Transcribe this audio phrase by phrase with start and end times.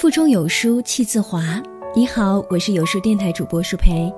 [0.00, 1.62] 腹中有书气自华。
[1.94, 4.10] 你好，我是有书电台主播舒培。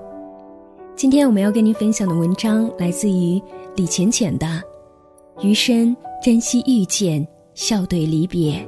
[0.95, 3.43] 今天我们要跟您分享的文章来自于
[3.74, 4.47] 李浅浅的
[5.42, 8.60] 《余生珍惜遇见，笑对离别》，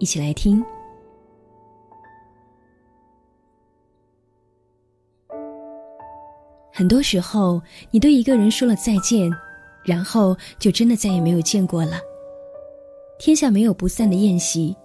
[0.00, 0.60] 一起来听。
[6.72, 7.62] 很多时候，
[7.92, 9.30] 你对一个人说了再见，
[9.84, 12.00] 然后就真的再也没有见过了。
[13.20, 14.76] 天下没有不散的宴席，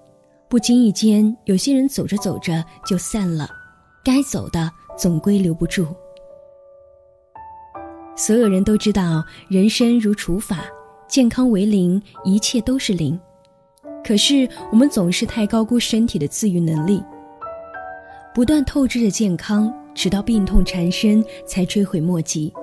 [0.48, 3.50] 不经意间，有些人走着走着就散了，
[4.04, 5.88] 该走的总归留不住。
[8.16, 10.66] 所有人都知道，人生如除法，
[11.08, 13.20] 健康为零，一切都是零。
[14.04, 17.04] 可是我们总是太高估身体的自愈能力，
[18.34, 19.74] 不断透支着健康。
[19.96, 22.54] 直到病痛缠身，才追悔莫及。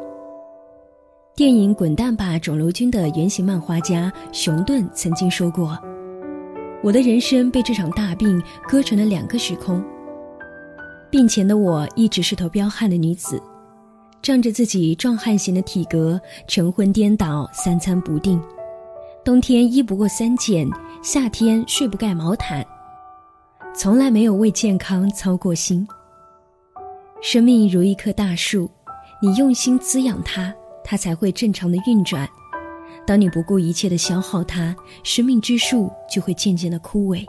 [1.35, 5.79] 电影《滚蛋吧，肿瘤君》的原型漫画家熊顿曾经说过
[6.83, 9.83] ：“我的人生被这场大病割成了两个时空。
[11.09, 13.41] 病前的我一直是头彪悍的女子，
[14.21, 18.41] 仗着自己壮汉型的体格，晨昏颠倒，三餐不定，
[19.25, 20.69] 冬天衣不过三件，
[21.05, 22.67] 夏天睡不盖毛毯，
[23.77, 25.87] 从来没有为健康操过心。”
[27.23, 28.69] 生命如一棵大树，
[29.21, 32.29] 你用心滋养它，它才会正常的运转。
[33.07, 37.25] 当你不顾一切的消耗它，生命之树就会渐渐的枯萎。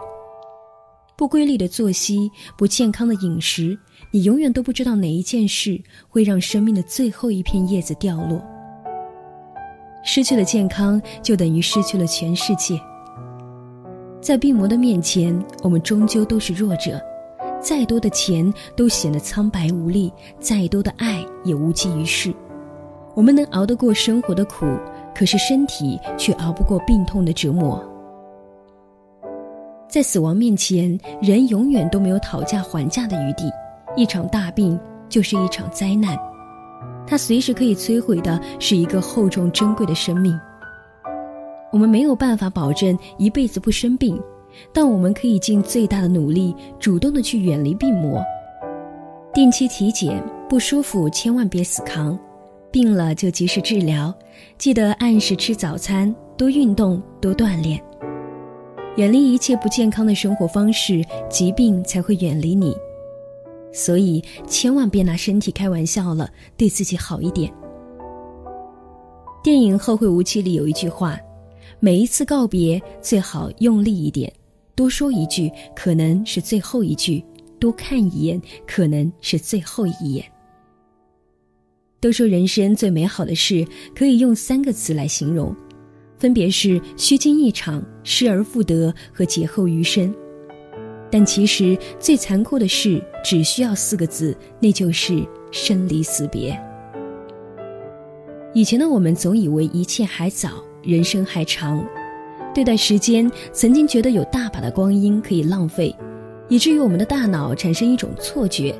[1.16, 3.78] 不规律的作息，不健康的饮食，
[4.12, 8.42] 你永远都不知道哪一件事会让生命的最后一片叶子掉落。
[10.04, 12.80] 失去了健康，就等于失去了全世界。
[14.22, 17.00] 在病魔的面前，我们终究都是弱者。
[17.62, 22.34] 再多的钱都显得苍白无力，再多的爱也无济于事。
[23.16, 24.66] 我们能熬得过生活的苦，
[25.16, 27.84] 可是身体却熬不过病痛的折磨。
[29.88, 33.52] 在死亡面前，人永远都没有讨价还价的余地。
[33.96, 36.18] 一场大病就是一场灾难，
[37.06, 40.38] 它随时可以摧毁的是一个厚重珍贵的生命。
[41.72, 44.20] 我们没有办法保证一辈子不生病。
[44.72, 48.24] 但我们可以尽最大的努力，主动的去远离病魔，
[49.34, 52.16] 定期体检，不舒服千万别死扛，
[52.74, 54.12] 病了就及时治疗，
[54.58, 57.80] 记得按时吃早餐，多运动，多锻炼，
[58.98, 62.76] 远离一切不健康的生活方式，疾病才会远离你。
[63.72, 67.54] 所以千万别拿身体开玩笑了，对自己好一点。
[69.44, 71.16] 电影《后会无期》里有一句话：
[71.80, 74.34] 每一次告别最好用力一点。
[74.74, 77.24] 多说一句，可能是最后一句；
[77.60, 80.26] 多看一眼，可能是最后一眼。
[82.04, 83.66] 都说人生最美好的事
[83.96, 85.56] 可以用三个词来形容，
[86.18, 90.14] 分别是虚惊一场、失而复得和劫后余生。
[91.10, 96.62] 但其实最残酷的事只需要四个字，那就是生离死别。
[98.54, 101.82] 以前的我们总以为一切还早，人生还长。
[102.54, 105.96] 对待时间，曾经觉得有大把的光阴可以浪费，
[106.50, 108.76] 以至于我们的大脑产生一种错觉：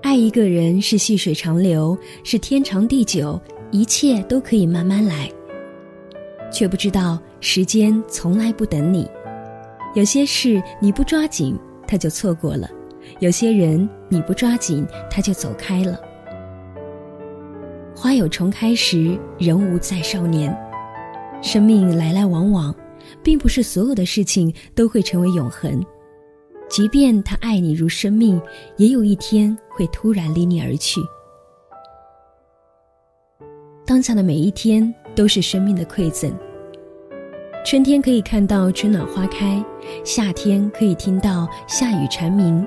[0.00, 3.40] 爱一个人是细水长流，是天长地久，
[3.72, 5.28] 一切都可以慢慢来。
[6.52, 9.08] 却不知道时间从来不等你，
[9.94, 12.68] 有些事你不抓紧，他就错过了；
[13.18, 15.98] 有些人你不抓紧，他就走开了。
[17.94, 20.56] 花有重开时，人无再少年。
[21.42, 22.74] 生命来来往往，
[23.22, 25.84] 并不是所有的事情都会成为永恒。
[26.68, 28.40] 即便他爱你如生命，
[28.76, 31.00] 也有一天会突然离你而去。
[33.86, 36.32] 当下的每一天都是生命的馈赠。
[37.64, 39.64] 春天可以看到春暖花开，
[40.04, 42.66] 夏天可以听到夏雨蝉鸣，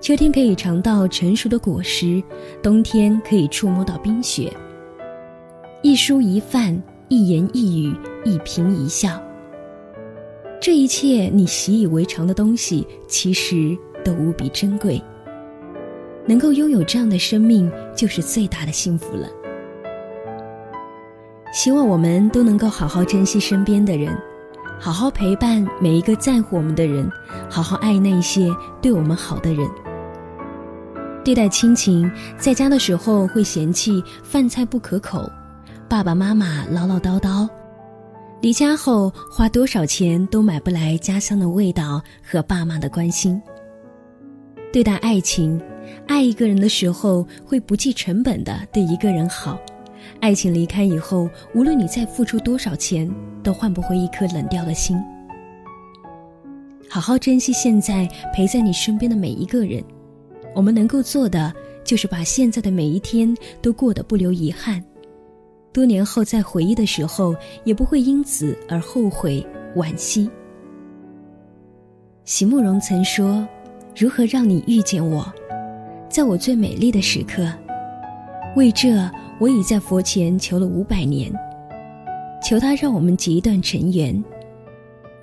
[0.00, 2.22] 秋天可以尝到成熟的果实，
[2.62, 4.52] 冬天可以触摸到冰雪。
[5.82, 6.80] 一蔬一饭。
[7.12, 7.92] 一言一语，
[8.24, 9.20] 一颦一笑，
[10.60, 13.74] 这一切你习以为常的东西，其实
[14.04, 15.02] 都无比珍贵。
[16.26, 19.26] 能够拥有这样的生命，就是最大的幸福了。
[21.50, 24.14] 希望我们都能够好好珍惜身边的人，
[24.78, 27.10] 好好陪伴每一个在乎我们的人，
[27.48, 29.66] 好好爱那些对我们好的人。
[31.24, 35.28] 对待亲情，在家的时候会嫌弃饭菜不可口。
[35.88, 37.48] 爸爸妈妈唠唠叨叨，
[38.40, 43.40] 离家后花多少钱都买不来家乡的味道和爸妈的关心。
[44.72, 45.60] 对待爱情，
[46.06, 49.60] 爱一个人的时候会不计成本的对一个人好，
[50.20, 54.96] 爱情离开以后，无论你再付出多少钱，都换不回一颗冷掉的心。
[56.88, 59.84] 好好珍惜现在陪在你身边的每一个人。
[60.54, 61.52] 我们能够做的，
[61.84, 64.82] 就是把现在的每一天都过得不留遗憾。
[65.72, 69.46] 多年后再回忆的时候，也不会因此而后悔
[69.76, 70.28] 惋惜。
[72.24, 73.46] 席慕容曾说
[73.96, 75.32] ：“如何让你遇见我，
[76.08, 77.52] 在我最美丽的时刻？
[78.56, 79.08] 为这，
[79.38, 81.32] 我已在佛前求了五百年，
[82.42, 84.22] 求他让我们结一段尘缘。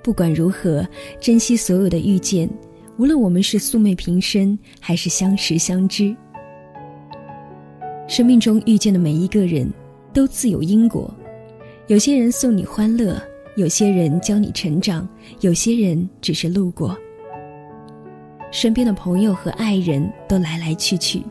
[0.02, 0.86] 不管如何，
[1.20, 2.48] 珍惜所有的遇见，
[2.96, 6.16] 无论我们是素昧平生，还是相识相知。
[8.06, 9.70] 生命中遇见的每一个人。”
[10.18, 11.14] 都自有因果，
[11.86, 13.22] 有些人送你欢乐，
[13.54, 15.08] 有些人教你成长，
[15.42, 16.98] 有些人只是路过。
[18.50, 21.22] 身边的朋友和爱人都来来去去，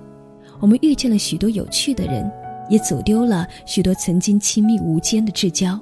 [0.62, 2.32] 我们遇见了许多有趣的人，
[2.70, 5.78] 也走丢了许多曾经亲密无间的至交。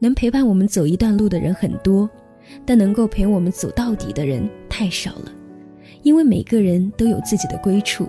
[0.00, 2.10] 能陪伴我们走一段路的人很多，
[2.66, 5.30] 但能够陪我们走到底的人太少了，
[6.02, 8.08] 因为每个人都有自己的归处。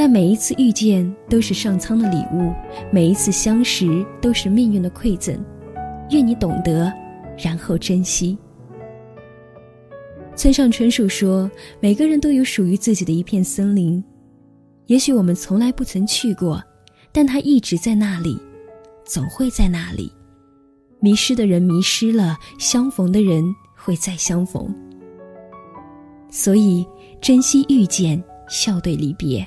[0.00, 2.54] 但每一次遇见都是上苍的礼物，
[2.90, 5.38] 每一次相识都是命运的馈赠。
[6.08, 6.90] 愿你懂得，
[7.36, 8.38] 然后珍惜。
[10.34, 11.50] 村上春树说
[11.80, 14.02] ：“每个人都有属于自己的一片森林，
[14.86, 16.64] 也许我们从来不曾去过，
[17.12, 18.40] 但它一直在那里，
[19.04, 20.10] 总会在那里。
[20.98, 23.44] 迷失的人迷失了，相逢的人
[23.76, 24.74] 会再相逢。
[26.30, 26.86] 所以，
[27.20, 29.46] 珍惜遇见，笑对离别。”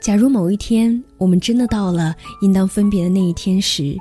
[0.00, 3.94] 假如某一天我们真的到了应当分别的那一天时，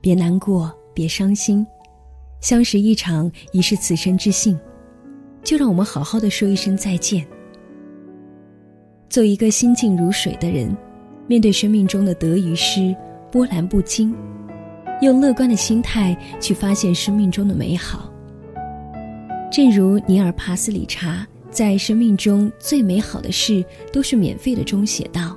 [0.00, 1.64] 别难过，别伤心，
[2.40, 4.58] 相识一场已是此生之幸，
[5.44, 7.24] 就让我们好好的说一声再见。
[9.08, 10.76] 做一个心静如水的人，
[11.28, 12.92] 面对生命中的得与失，
[13.30, 14.12] 波澜不惊，
[15.00, 18.12] 用乐观的心态去发现生命中的美好。
[19.52, 21.24] 正如尼尔·帕斯里查。
[21.56, 25.34] 在生命中最美好的事都是免费的中写道：“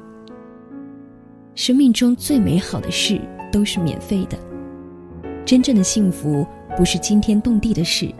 [1.55, 4.37] 生命中最美好的事都是免费的。
[5.45, 6.45] 真正的幸福
[6.75, 8.13] 不是惊天动地的事，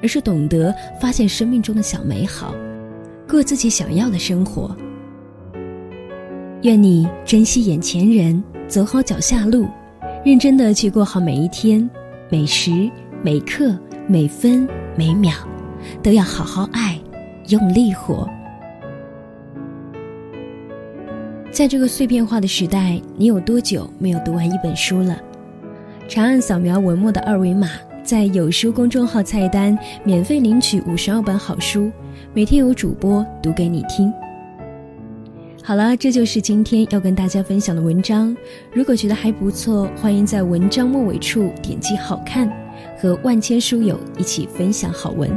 [0.00, 2.54] 而是懂得发现生命中的小美好，
[3.28, 4.76] 过自己想要的生活。
[6.62, 9.66] 愿你珍惜眼前人，走好脚下路，
[10.24, 11.90] 认真的去过好每一天，
[12.30, 12.88] 每时
[13.24, 13.76] 每刻
[14.06, 15.34] 每分每秒，
[16.00, 16.96] 都要好好爱。”
[17.50, 18.28] 用力活，
[21.50, 25.20] 在这个碎片化的时代，你有多久没有读完一本书了？
[26.08, 27.68] 长按扫描文末的二维码，
[28.04, 31.90] 在有书公众号菜单免费领取五十二本好书，
[32.32, 34.12] 每天有主播读给你听。
[35.60, 38.36] 好了，这就是今天要跟大家分享的文章。
[38.72, 42.48] 如果觉得还不错，欢迎在文章末尾处点击“好看”，
[42.96, 45.28] 和万千书友一起分享好文。